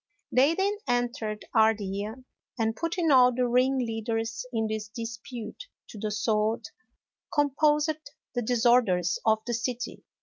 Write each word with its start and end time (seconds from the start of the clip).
They 0.31 0.55
then 0.55 0.77
entered 0.87 1.45
Ardea, 1.53 2.15
and 2.57 2.75
putting 2.75 3.11
all 3.11 3.31
the 3.31 3.47
ringleaders 3.47 4.47
in 4.51 4.65
this 4.65 4.87
dispute 4.87 5.65
to 5.89 5.99
the 5.99 6.09
sword, 6.09 6.65
composed 7.31 8.09
the 8.33 8.41
disorders 8.41 9.19
of 9.27 9.43
the 9.45 9.53
city. 9.53 10.03